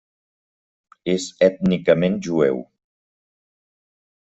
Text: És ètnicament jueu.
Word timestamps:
És 1.13 1.27
ètnicament 1.49 2.19
jueu. 2.31 2.61